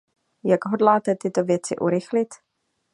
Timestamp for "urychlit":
1.75-2.29